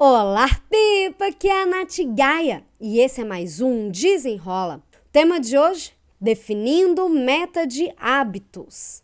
Olá, 0.00 0.46
Pipa! 0.70 1.32
Que 1.32 1.48
é 1.48 1.62
a 1.62 1.66
Nath 1.66 1.98
Gaia 2.14 2.64
e 2.80 3.00
esse 3.00 3.20
é 3.20 3.24
mais 3.24 3.60
um 3.60 3.90
Desenrola. 3.90 4.80
Tema 5.10 5.40
de 5.40 5.58
hoje: 5.58 5.92
definindo 6.20 7.08
meta 7.08 7.66
de 7.66 7.92
hábitos. 7.96 9.02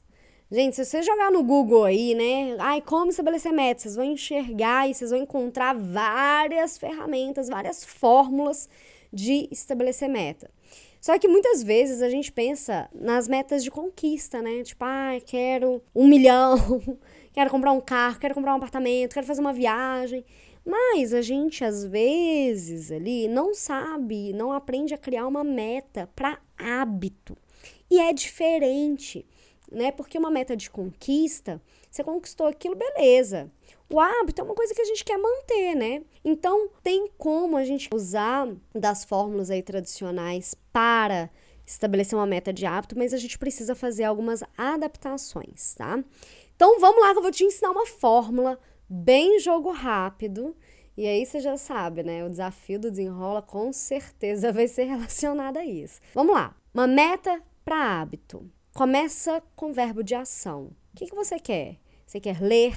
Gente, 0.48 0.76
se 0.76 0.84
você 0.84 1.02
jogar 1.02 1.32
no 1.32 1.42
Google 1.42 1.82
aí, 1.82 2.14
né? 2.14 2.54
Ai, 2.60 2.80
como 2.80 3.10
estabelecer 3.10 3.52
metas, 3.52 3.82
vocês 3.82 3.96
vão 3.96 4.04
enxergar 4.04 4.88
e 4.88 4.94
vocês 4.94 5.10
vão 5.10 5.18
encontrar 5.18 5.74
várias 5.74 6.78
ferramentas, 6.78 7.48
várias 7.48 7.84
fórmulas 7.84 8.68
de 9.12 9.48
estabelecer 9.50 10.08
meta. 10.08 10.48
Só 11.00 11.18
que 11.18 11.26
muitas 11.26 11.60
vezes 11.64 12.02
a 12.02 12.08
gente 12.08 12.30
pensa 12.30 12.88
nas 12.94 13.26
metas 13.26 13.64
de 13.64 13.70
conquista, 13.70 14.40
né? 14.40 14.62
Tipo, 14.62 14.84
ah, 14.84 15.18
quero 15.26 15.82
um 15.92 16.06
milhão, 16.06 16.56
quero 17.34 17.50
comprar 17.50 17.72
um 17.72 17.80
carro, 17.80 18.20
quero 18.20 18.32
comprar 18.32 18.52
um 18.52 18.58
apartamento, 18.58 19.12
quero 19.12 19.26
fazer 19.26 19.40
uma 19.40 19.52
viagem. 19.52 20.24
Mas 20.64 21.12
a 21.12 21.20
gente 21.20 21.62
às 21.62 21.84
vezes 21.84 22.90
ali 22.90 23.28
não 23.28 23.54
sabe, 23.54 24.32
não 24.32 24.50
aprende 24.50 24.94
a 24.94 24.98
criar 24.98 25.26
uma 25.26 25.44
meta 25.44 26.08
para 26.16 26.38
hábito. 26.56 27.36
E 27.90 28.00
é 28.00 28.12
diferente, 28.12 29.26
né? 29.70 29.92
Porque 29.92 30.18
uma 30.18 30.30
meta 30.30 30.56
de 30.56 30.70
conquista, 30.70 31.60
você 31.90 32.02
conquistou 32.02 32.46
aquilo, 32.46 32.74
beleza. 32.74 33.50
O 33.90 34.00
hábito 34.00 34.40
é 34.40 34.44
uma 34.44 34.54
coisa 34.54 34.74
que 34.74 34.80
a 34.80 34.86
gente 34.86 35.04
quer 35.04 35.18
manter, 35.18 35.74
né? 35.74 36.02
Então, 36.24 36.68
tem 36.82 37.08
como 37.18 37.56
a 37.56 37.64
gente 37.64 37.90
usar 37.92 38.48
das 38.74 39.04
fórmulas 39.04 39.50
aí 39.50 39.62
tradicionais 39.62 40.54
para 40.72 41.28
estabelecer 41.66 42.18
uma 42.18 42.26
meta 42.26 42.52
de 42.52 42.64
hábito, 42.66 42.96
mas 42.96 43.12
a 43.12 43.18
gente 43.18 43.38
precisa 43.38 43.74
fazer 43.74 44.04
algumas 44.04 44.42
adaptações, 44.56 45.74
tá? 45.74 46.02
Então, 46.56 46.78
vamos 46.80 47.02
lá 47.02 47.12
que 47.12 47.18
eu 47.18 47.22
vou 47.22 47.30
te 47.30 47.44
ensinar 47.44 47.70
uma 47.70 47.86
fórmula 47.86 48.58
bem 48.88 49.40
jogo 49.40 49.70
rápido. 49.70 50.56
E 50.96 51.06
aí 51.06 51.26
você 51.26 51.40
já 51.40 51.56
sabe, 51.56 52.02
né? 52.02 52.24
O 52.24 52.30
desafio 52.30 52.78
do 52.78 52.90
desenrola 52.90 53.42
com 53.42 53.72
certeza 53.72 54.52
vai 54.52 54.68
ser 54.68 54.84
relacionado 54.90 55.56
a 55.56 55.64
isso. 55.64 56.00
Vamos 56.14 56.34
lá. 56.34 56.56
Uma 56.72 56.86
meta 56.86 57.42
para 57.64 58.00
hábito. 58.00 58.48
Começa 58.72 59.42
com 59.56 59.72
verbo 59.72 60.02
de 60.02 60.14
ação. 60.14 60.70
O 60.92 60.96
que, 60.96 61.06
que 61.06 61.14
você 61.14 61.38
quer? 61.38 61.76
Você 62.06 62.20
quer 62.20 62.40
ler? 62.40 62.76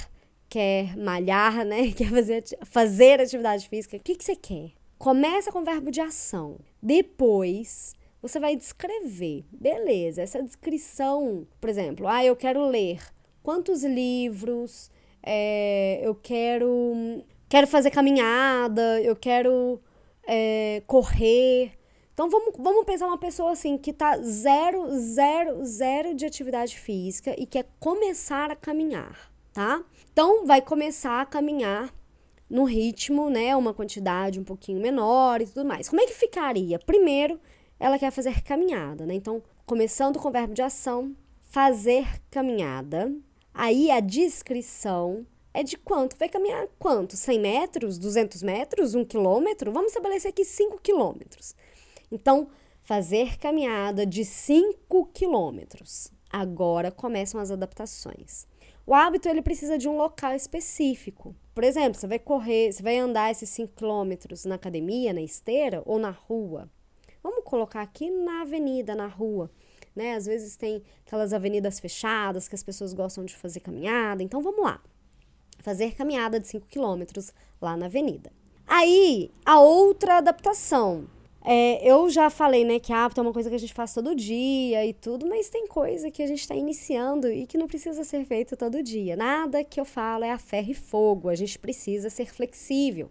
Quer 0.50 0.98
malhar, 0.98 1.64
né? 1.66 1.92
Quer 1.92 2.10
fazer, 2.10 2.44
fazer 2.66 3.22
atividade 3.22 3.68
física? 3.68 3.98
O 3.98 4.00
que, 4.00 4.16
que 4.16 4.24
você 4.24 4.36
quer? 4.36 4.72
Começa 4.98 5.52
com 5.52 5.64
verbo 5.64 5.92
de 5.92 6.02
ação. 6.02 6.60
Depois, 6.82 7.94
você 8.22 8.40
vai 8.40 8.56
descrever. 8.56 9.46
Beleza, 9.52 10.22
essa 10.22 10.42
descrição, 10.42 11.48
por 11.62 11.70
exemplo, 11.70 12.08
ah, 12.08 12.26
eu 12.26 12.36
quero 12.36 12.66
ler 12.68 13.00
quantos 13.44 13.84
livros, 13.84 14.90
é, 15.28 16.00
eu 16.02 16.16
quero, 16.16 17.24
quero 17.50 17.68
fazer 17.68 17.92
caminhada, 17.92 19.02
eu 19.02 19.16
quero 19.16 19.82
é, 20.26 20.82
correr. 20.88 21.74
Então 22.14 22.30
vamos, 22.30 22.56
vamos 22.58 22.86
pensar 22.86 23.08
uma 23.08 23.18
pessoa 23.18 23.52
assim 23.52 23.78
que 23.78 23.92
tá 23.92 24.18
zero, 24.20 24.90
zero, 24.98 25.66
zero 25.66 26.16
de 26.16 26.26
atividade 26.26 26.80
física 26.80 27.36
e 27.38 27.46
quer 27.46 27.66
começar 27.80 28.50
a 28.50 28.56
caminhar, 28.56 29.32
tá? 29.52 29.84
Então 30.14 30.46
vai 30.46 30.62
começar 30.62 31.22
a 31.22 31.26
caminhar 31.26 31.94
no 32.50 32.64
ritmo, 32.64 33.30
né? 33.30 33.56
Uma 33.56 33.74
quantidade 33.74 34.40
um 34.40 34.44
pouquinho 34.46 34.82
menor 34.82 35.42
e 35.42 35.48
tudo 35.48 35.66
mais. 35.66 35.90
Como 35.90 36.02
é 36.02 36.06
que 36.06 36.14
ficaria? 36.14 36.80
Primeiro, 36.80 37.40
ela 37.78 38.00
quer 38.00 38.12
fazer 38.12 38.42
caminhada, 38.42 39.06
né? 39.06 39.14
Então, 39.14 39.44
começando 39.66 40.18
com 40.20 40.30
o 40.30 40.32
verbo 40.32 40.54
de 40.54 40.62
ação, 40.62 41.14
fazer 41.50 42.08
caminhada. 42.32 43.14
Aí 43.60 43.90
a 43.90 44.00
descrição 44.00 45.26
é 45.52 45.64
de 45.64 45.78
quanto? 45.78 46.16
Vai 46.16 46.30
caminhar 46.30 46.68
quanto? 46.78 47.18
100 47.18 47.40
metros? 47.40 47.98
200 47.98 48.44
metros? 48.44 48.94
1 48.94 49.04
quilômetro? 49.04 49.72
Vamos 49.72 49.88
estabelecer 49.88 50.30
aqui 50.30 50.46
5 50.46 50.80
quilômetros. 50.80 51.56
Então, 52.12 52.52
fazer 52.84 53.40
caminhada 53.40 54.06
de 54.06 54.24
5 54.24 55.08
quilômetros. 55.08 56.12
Agora 56.30 56.92
começam 56.92 57.42
as 57.42 57.50
adaptações. 57.50 58.46
O 58.86 58.94
hábito 58.94 59.28
ele 59.28 59.42
precisa 59.42 59.76
de 59.76 59.90
um 59.90 59.98
local 59.98 60.36
específico. 60.36 61.36
Por 61.56 61.64
exemplo, 61.64 62.00
você 62.00 62.06
vai 62.06 62.20
correr, 62.20 62.72
você 62.72 62.84
vai 62.84 63.00
andar 63.00 63.32
esses 63.32 63.50
5 63.50 63.74
quilômetros 63.74 64.46
na 64.46 64.54
academia, 64.54 65.14
na 65.14 65.22
esteira 65.22 65.82
ou 65.84 65.98
na 65.98 66.12
rua. 66.12 66.70
Vamos 67.24 67.44
colocar 67.44 67.82
aqui 67.82 68.12
na 68.12 68.44
avenida, 68.44 68.94
na 68.94 69.08
rua 69.08 69.50
né? 69.98 70.14
Às 70.16 70.26
vezes 70.26 70.56
tem 70.56 70.82
aquelas 71.06 71.34
avenidas 71.34 71.80
fechadas 71.80 72.48
que 72.48 72.56
as 72.56 72.64
pessoas 72.64 72.94
gostam 72.94 73.26
de 73.26 73.36
fazer 73.36 73.60
caminhada. 73.60 74.24
Então 74.24 74.42
vamos 74.42 74.64
lá. 74.64 74.80
Fazer 75.60 75.96
caminhada 75.96 76.40
de 76.40 76.48
5 76.48 76.68
quilômetros 76.68 77.34
lá 77.62 77.76
na 77.76 77.88
avenida. 77.88 78.32
Aí, 78.66 79.32
a 79.46 79.60
outra 79.60 80.18
adaptação. 80.18 81.08
É, 81.50 81.80
eu 81.90 82.10
já 82.10 82.30
falei, 82.30 82.66
né, 82.66 82.78
que 82.78 82.92
hábito 82.92 83.22
é 83.22 83.24
uma 83.24 83.32
coisa 83.32 83.50
que 83.50 83.56
a 83.56 83.60
gente 83.60 83.74
faz 83.74 83.94
todo 83.94 84.14
dia 84.14 84.86
e 84.86 84.92
tudo, 84.92 85.26
mas 85.26 85.50
tem 85.50 85.66
coisa 85.66 86.12
que 86.12 86.22
a 86.22 86.28
gente 86.28 86.42
está 86.42 86.54
iniciando 86.54 87.32
e 87.32 87.48
que 87.48 87.58
não 87.58 87.68
precisa 87.68 88.04
ser 88.04 88.26
feito 88.26 88.58
todo 88.58 88.84
dia. 88.84 89.16
Nada 89.16 89.64
que 89.64 89.80
eu 89.80 89.86
falo 89.86 90.26
é 90.26 90.32
a 90.32 90.38
ferro 90.38 90.72
e 90.72 90.74
fogo, 90.74 91.30
a 91.30 91.36
gente 91.36 91.58
precisa 91.58 92.10
ser 92.10 92.34
flexível. 92.34 93.10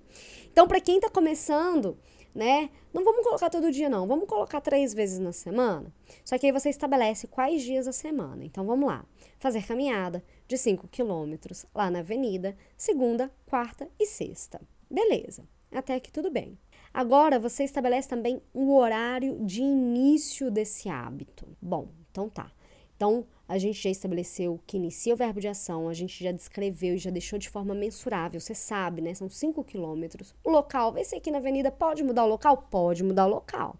Então, 0.52 0.68
para 0.68 0.80
quem 0.80 0.96
está 0.96 1.08
começando, 1.08 1.96
né? 2.36 2.68
Não 2.92 3.02
vamos 3.02 3.24
colocar 3.24 3.48
todo 3.48 3.72
dia, 3.72 3.88
não. 3.88 4.06
Vamos 4.06 4.28
colocar 4.28 4.60
três 4.60 4.92
vezes 4.92 5.18
na 5.18 5.32
semana. 5.32 5.90
Só 6.22 6.36
que 6.36 6.46
aí 6.46 6.52
você 6.52 6.68
estabelece 6.68 7.26
quais 7.26 7.62
dias 7.62 7.86
da 7.86 7.92
semana. 7.92 8.44
Então 8.44 8.66
vamos 8.66 8.86
lá. 8.86 9.04
Fazer 9.38 9.66
caminhada 9.66 10.22
de 10.46 10.58
5 10.58 10.86
quilômetros 10.88 11.64
lá 11.74 11.90
na 11.90 12.00
avenida, 12.00 12.54
segunda, 12.76 13.32
quarta 13.46 13.88
e 13.98 14.04
sexta. 14.04 14.60
Beleza. 14.88 15.48
Até 15.72 15.94
aqui 15.94 16.12
tudo 16.12 16.30
bem. 16.30 16.58
Agora 16.92 17.38
você 17.38 17.64
estabelece 17.64 18.08
também 18.08 18.42
o 18.52 18.76
horário 18.76 19.38
de 19.44 19.62
início 19.62 20.50
desse 20.50 20.88
hábito. 20.90 21.48
Bom, 21.60 21.88
então 22.10 22.28
tá. 22.28 22.52
Então, 22.96 23.26
a 23.46 23.58
gente 23.58 23.80
já 23.80 23.90
estabeleceu 23.90 24.58
que 24.66 24.76
inicia 24.76 25.14
o 25.14 25.16
verbo 25.16 25.38
de 25.38 25.46
ação, 25.46 25.88
a 25.88 25.94
gente 25.94 26.24
já 26.24 26.32
descreveu 26.32 26.94
e 26.94 26.98
já 26.98 27.10
deixou 27.10 27.38
de 27.38 27.48
forma 27.48 27.74
mensurável. 27.74 28.40
Você 28.40 28.54
sabe, 28.54 29.02
né? 29.02 29.14
São 29.14 29.28
5 29.28 29.62
quilômetros. 29.64 30.34
O 30.42 30.50
local, 30.50 30.92
vai 30.92 31.04
ser 31.04 31.16
aqui 31.16 31.30
na 31.30 31.38
avenida, 31.38 31.70
pode 31.70 32.02
mudar 32.02 32.24
o 32.24 32.28
local? 32.28 32.66
Pode 32.70 33.04
mudar 33.04 33.26
o 33.26 33.30
local. 33.30 33.76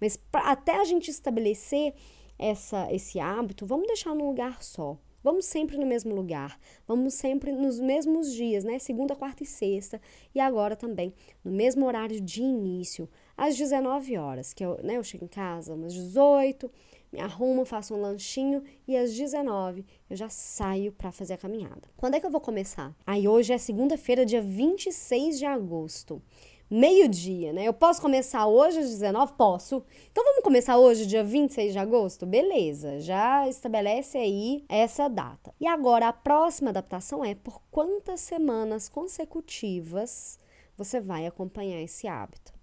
Mas 0.00 0.16
pra, 0.16 0.42
até 0.42 0.76
a 0.76 0.84
gente 0.84 1.10
estabelecer 1.10 1.94
essa, 2.38 2.92
esse 2.92 3.18
hábito, 3.18 3.66
vamos 3.66 3.86
deixar 3.86 4.14
num 4.14 4.28
lugar 4.28 4.62
só. 4.62 4.96
Vamos 5.20 5.46
sempre 5.46 5.76
no 5.76 5.84
mesmo 5.84 6.14
lugar, 6.14 6.58
vamos 6.86 7.14
sempre 7.14 7.50
nos 7.50 7.80
mesmos 7.80 8.32
dias, 8.32 8.62
né? 8.62 8.78
Segunda, 8.78 9.16
quarta 9.16 9.42
e 9.42 9.46
sexta, 9.46 10.00
e 10.32 10.38
agora 10.38 10.76
também 10.76 11.12
no 11.44 11.50
mesmo 11.50 11.84
horário 11.86 12.20
de 12.20 12.40
início, 12.40 13.08
às 13.36 13.56
19 13.56 14.16
horas, 14.16 14.54
que 14.54 14.64
eu, 14.64 14.78
né, 14.82 14.96
eu 14.96 15.02
chego 15.02 15.24
em 15.24 15.28
casa 15.28 15.74
umas 15.74 15.92
18, 15.92 16.70
me 17.12 17.20
arrumo, 17.20 17.64
faço 17.64 17.94
um 17.94 18.00
lanchinho 18.00 18.62
e 18.86 18.96
às 18.96 19.14
19 19.14 19.84
eu 20.08 20.16
já 20.16 20.28
saio 20.28 20.92
para 20.92 21.10
fazer 21.10 21.34
a 21.34 21.38
caminhada. 21.38 21.88
Quando 21.96 22.14
é 22.14 22.20
que 22.20 22.26
eu 22.26 22.30
vou 22.30 22.40
começar? 22.40 22.94
Aí 23.06 23.26
hoje 23.26 23.52
é 23.52 23.58
segunda-feira, 23.58 24.26
dia 24.26 24.42
26 24.42 25.38
de 25.38 25.46
agosto. 25.46 26.22
Meio-dia, 26.70 27.50
né? 27.50 27.64
Eu 27.64 27.72
posso 27.72 27.98
começar 28.02 28.46
hoje 28.46 28.78
às 28.78 28.90
19? 28.90 29.32
Posso. 29.38 29.82
Então 30.12 30.22
vamos 30.22 30.42
começar 30.42 30.76
hoje, 30.76 31.06
dia 31.06 31.24
26 31.24 31.72
de 31.72 31.78
agosto? 31.78 32.26
Beleza, 32.26 33.00
já 33.00 33.48
estabelece 33.48 34.18
aí 34.18 34.66
essa 34.68 35.08
data. 35.08 35.54
E 35.58 35.66
agora 35.66 36.08
a 36.08 36.12
próxima 36.12 36.68
adaptação 36.68 37.24
é 37.24 37.34
por 37.34 37.62
quantas 37.70 38.20
semanas 38.20 38.86
consecutivas 38.86 40.38
você 40.76 41.00
vai 41.00 41.26
acompanhar 41.26 41.80
esse 41.80 42.06
hábito. 42.06 42.57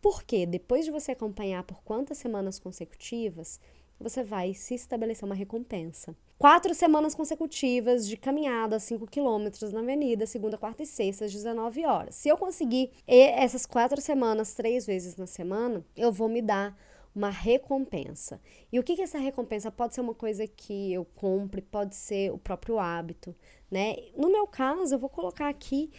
Porque 0.00 0.46
depois 0.46 0.84
de 0.84 0.90
você 0.90 1.12
acompanhar 1.12 1.62
por 1.64 1.82
quantas 1.82 2.18
semanas 2.18 2.58
consecutivas, 2.58 3.60
você 3.98 4.24
vai 4.24 4.54
se 4.54 4.74
estabelecer 4.74 5.24
uma 5.24 5.34
recompensa. 5.34 6.16
Quatro 6.38 6.74
semanas 6.74 7.14
consecutivas 7.14 8.08
de 8.08 8.16
caminhada, 8.16 8.80
5 8.80 9.06
quilômetros 9.06 9.72
na 9.72 9.80
avenida, 9.80 10.26
segunda, 10.26 10.56
quarta 10.56 10.82
e 10.82 10.86
sexta, 10.86 11.26
às 11.26 11.32
19 11.32 11.84
horas. 11.84 12.14
Se 12.14 12.30
eu 12.30 12.38
conseguir 12.38 12.92
essas 13.06 13.66
quatro 13.66 14.00
semanas, 14.00 14.54
três 14.54 14.86
vezes 14.86 15.16
na 15.16 15.26
semana, 15.26 15.84
eu 15.94 16.10
vou 16.10 16.30
me 16.30 16.40
dar 16.40 16.74
uma 17.14 17.28
recompensa. 17.28 18.40
E 18.72 18.78
o 18.78 18.82
que, 18.82 18.96
que 18.96 19.02
essa 19.02 19.18
recompensa 19.18 19.70
pode 19.70 19.94
ser 19.94 20.00
uma 20.00 20.14
coisa 20.14 20.46
que 20.46 20.92
eu 20.92 21.04
compre, 21.04 21.60
pode 21.60 21.94
ser 21.94 22.32
o 22.32 22.38
próprio 22.38 22.78
hábito, 22.78 23.34
né? 23.70 23.96
No 24.16 24.30
meu 24.30 24.46
caso, 24.46 24.94
eu 24.94 24.98
vou 24.98 25.10
colocar 25.10 25.48
aqui 25.48 25.90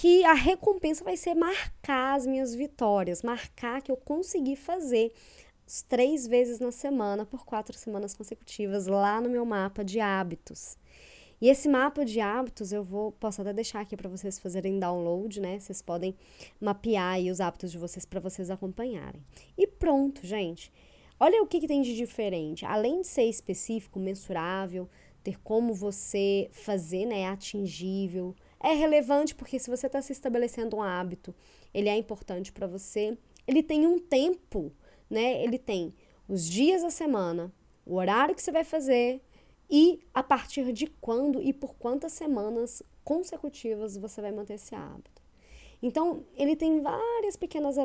que 0.00 0.24
a 0.24 0.32
recompensa 0.32 1.02
vai 1.02 1.16
ser 1.16 1.34
marcar 1.34 2.14
as 2.14 2.24
minhas 2.24 2.54
vitórias, 2.54 3.20
marcar 3.20 3.82
que 3.82 3.90
eu 3.90 3.96
consegui 3.96 4.54
fazer 4.54 5.12
três 5.88 6.24
vezes 6.24 6.60
na 6.60 6.70
semana 6.70 7.26
por 7.26 7.44
quatro 7.44 7.76
semanas 7.76 8.14
consecutivas 8.14 8.86
lá 8.86 9.20
no 9.20 9.28
meu 9.28 9.44
mapa 9.44 9.84
de 9.84 9.98
hábitos. 9.98 10.78
E 11.40 11.48
esse 11.48 11.68
mapa 11.68 12.04
de 12.04 12.20
hábitos 12.20 12.70
eu 12.70 12.84
vou 12.84 13.10
posso 13.10 13.40
até 13.40 13.52
deixar 13.52 13.80
aqui 13.80 13.96
para 13.96 14.08
vocês 14.08 14.38
fazerem 14.38 14.78
download, 14.78 15.40
né? 15.40 15.58
Vocês 15.58 15.82
podem 15.82 16.14
mapear 16.60 17.18
os 17.18 17.40
hábitos 17.40 17.72
de 17.72 17.78
vocês 17.78 18.06
para 18.06 18.20
vocês 18.20 18.50
acompanharem. 18.50 19.20
E 19.56 19.66
pronto, 19.66 20.24
gente. 20.24 20.72
Olha 21.18 21.42
o 21.42 21.46
que, 21.48 21.58
que 21.58 21.66
tem 21.66 21.82
de 21.82 21.96
diferente. 21.96 22.64
Além 22.64 23.00
de 23.00 23.08
ser 23.08 23.24
específico, 23.24 23.98
mensurável, 23.98 24.88
ter 25.24 25.40
como 25.40 25.74
você 25.74 26.48
fazer, 26.52 27.04
né, 27.04 27.26
atingível, 27.26 28.36
é 28.60 28.72
relevante 28.72 29.34
porque 29.34 29.58
se 29.58 29.70
você 29.70 29.86
está 29.86 30.02
se 30.02 30.12
estabelecendo 30.12 30.76
um 30.76 30.82
hábito, 30.82 31.34
ele 31.72 31.88
é 31.88 31.96
importante 31.96 32.52
para 32.52 32.66
você. 32.66 33.16
Ele 33.46 33.62
tem 33.62 33.86
um 33.86 33.98
tempo, 33.98 34.72
né? 35.08 35.42
Ele 35.42 35.58
tem 35.58 35.94
os 36.28 36.48
dias 36.48 36.82
da 36.82 36.90
semana, 36.90 37.52
o 37.86 37.94
horário 37.94 38.34
que 38.34 38.42
você 38.42 38.52
vai 38.52 38.64
fazer 38.64 39.22
e 39.70 40.00
a 40.12 40.22
partir 40.22 40.72
de 40.72 40.86
quando 41.00 41.42
e 41.42 41.52
por 41.52 41.74
quantas 41.76 42.12
semanas 42.12 42.82
consecutivas 43.04 43.96
você 43.96 44.20
vai 44.20 44.32
manter 44.32 44.54
esse 44.54 44.74
hábito. 44.74 45.22
Então, 45.82 46.24
ele 46.36 46.56
tem 46.56 46.80
várias 46.80 47.36
pequenas 47.36 47.76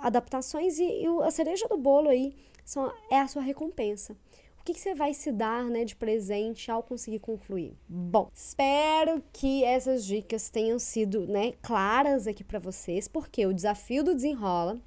adaptações 0.00 0.78
e, 0.78 0.84
e 0.84 1.06
a 1.22 1.30
cereja 1.30 1.66
do 1.66 1.76
bolo 1.76 2.08
aí 2.08 2.34
são, 2.64 2.92
é 3.10 3.18
a 3.18 3.26
sua 3.26 3.42
recompensa. 3.42 4.16
O 4.60 4.62
que, 4.62 4.74
que, 4.74 4.80
você 4.80 4.94
vai 4.94 5.14
se 5.14 5.32
dar 5.32 5.64
né, 5.64 5.86
de 5.86 5.96
presente 5.96 6.70
ao 6.70 6.82
conseguir 6.82 7.18
concluir? 7.18 7.74
Bom, 7.88 8.30
espero 8.34 9.22
que 9.32 9.64
essas 9.64 10.04
dicas 10.04 10.50
tenham 10.50 10.78
sido 10.78 11.26
né, 11.26 11.52
claras 11.62 12.26
aqui 12.26 12.44
para 12.44 12.58
vocês, 12.58 13.08
porque 13.08 13.46
o 13.46 13.54
desafio 13.54 14.04
do 14.04 14.14
desenrola, 14.14 14.78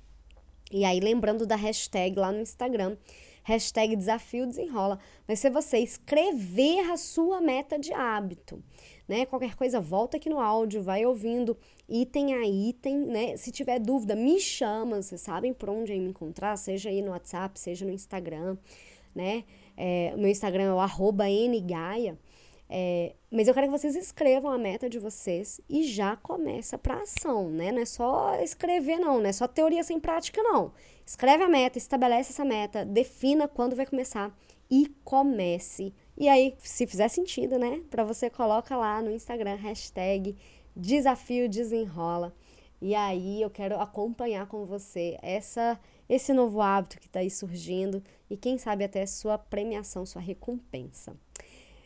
e 0.72 0.86
aí 0.86 1.00
lembrando 1.00 1.48
da 1.48 1.56
hashtag 1.56 2.16
lá 2.16 2.32
no 2.32 2.40
Instagram, 2.40 2.96
hashtag 3.44 3.96
desafio 3.96 4.46
desenrola, 4.46 5.00
vai 5.28 5.36
ser 5.36 5.50
você 5.50 5.80
escrever 5.80 6.92
a 6.92 6.96
sua 6.96 7.42
meta 7.42 7.78
de 7.78 7.92
hábito. 7.92 8.64
Né? 9.08 9.26
Qualquer 9.26 9.56
coisa, 9.56 9.82
volta 9.82 10.18
aqui 10.18 10.30
no 10.30 10.40
áudio, 10.40 10.84
vai 10.84 11.04
ouvindo 11.04 11.58
item 11.90 12.36
a 12.36 12.48
item, 12.48 13.00
né? 13.00 13.36
Se 13.36 13.52
tiver 13.52 13.80
dúvida, 13.80 14.16
me 14.16 14.40
chama, 14.40 15.02
vocês 15.02 15.20
sabem 15.20 15.52
por 15.52 15.70
onde 15.70 15.92
me 15.94 16.10
encontrar, 16.10 16.56
seja 16.58 16.90
aí 16.90 17.02
no 17.02 17.12
WhatsApp, 17.12 17.60
seja 17.60 17.86
no 17.86 17.92
Instagram, 17.92 18.56
né? 19.14 19.44
É, 19.76 20.14
meu 20.18 20.30
Instagram 20.30 20.64
é 20.64 20.74
o 20.74 21.62
ngaia. 21.62 22.18
É, 22.70 23.14
mas 23.30 23.48
eu 23.48 23.54
quero 23.54 23.68
que 23.68 23.72
vocês 23.72 23.96
escrevam 23.96 24.50
a 24.50 24.58
meta 24.58 24.90
de 24.90 24.98
vocês 24.98 25.62
e 25.70 25.84
já 25.84 26.16
começa 26.16 26.78
para 26.78 27.02
ação, 27.02 27.50
né? 27.50 27.72
Não 27.72 27.82
é 27.82 27.86
só 27.86 28.36
escrever, 28.42 28.98
não, 28.98 29.20
não 29.20 29.30
é 29.30 29.32
só 29.32 29.48
teoria 29.48 29.84
sem 29.84 30.00
prática, 30.00 30.42
não. 30.42 30.72
Escreve 31.06 31.44
a 31.44 31.50
meta, 31.50 31.78
estabelece 31.78 32.32
essa 32.32 32.44
meta, 32.44 32.84
defina 32.84 33.48
quando 33.48 33.76
vai 33.76 33.86
começar 33.86 34.36
e 34.72 34.88
comece. 35.04 35.94
E 36.18 36.28
aí, 36.28 36.56
se 36.60 36.88
fizer 36.88 37.10
sentido, 37.10 37.60
né? 37.60 37.82
Para 37.92 38.04
você, 38.04 38.30
coloca 38.30 38.76
lá 38.76 39.02
no 39.02 39.12
Instagram, 39.12 39.56
hashtag 39.56 40.36
desafio 40.76 41.48
desenrola. 41.48 42.34
E 42.86 42.94
aí 42.96 43.42
eu 43.42 43.50
quero 43.50 43.80
acompanhar 43.80 44.46
com 44.46 44.66
você 44.66 45.18
essa 45.22 45.80
esse 46.10 46.34
novo 46.34 46.62
hábito 46.62 47.00
que 47.00 47.06
está 47.06 47.22
aí 47.22 47.30
surgindo 47.30 48.04
e 48.30 48.36
quem 48.36 48.58
sabe 48.58 48.84
até 48.84 49.06
sua 49.06 49.38
premiação, 49.38 50.06
sua 50.06 50.22
recompensa. 50.22 51.16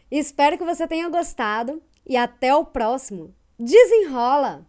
Espero 0.09 0.57
que 0.57 0.65
você 0.65 0.87
tenha 0.87 1.07
gostado 1.07 1.83
e 2.03 2.17
até 2.17 2.55
o 2.55 2.65
próximo. 2.65 3.31
Desenrola! 3.59 4.65